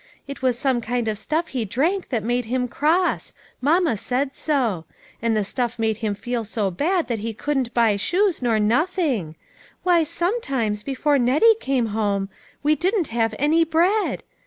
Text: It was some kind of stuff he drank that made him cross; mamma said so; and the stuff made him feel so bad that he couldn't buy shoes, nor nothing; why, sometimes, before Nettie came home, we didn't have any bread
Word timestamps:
It 0.27 0.41
was 0.41 0.57
some 0.57 0.81
kind 0.81 1.07
of 1.07 1.15
stuff 1.19 1.49
he 1.49 1.63
drank 1.63 2.09
that 2.09 2.23
made 2.23 2.45
him 2.45 2.67
cross; 2.67 3.33
mamma 3.61 3.95
said 3.97 4.33
so; 4.33 4.85
and 5.21 5.37
the 5.37 5.43
stuff 5.43 5.77
made 5.77 5.97
him 5.97 6.15
feel 6.15 6.43
so 6.43 6.71
bad 6.71 7.07
that 7.07 7.19
he 7.19 7.35
couldn't 7.35 7.71
buy 7.75 7.97
shoes, 7.97 8.41
nor 8.41 8.59
nothing; 8.59 9.35
why, 9.83 10.03
sometimes, 10.03 10.81
before 10.81 11.19
Nettie 11.19 11.53
came 11.59 11.85
home, 11.93 12.29
we 12.63 12.73
didn't 12.75 13.09
have 13.09 13.35
any 13.37 13.63
bread 13.63 14.23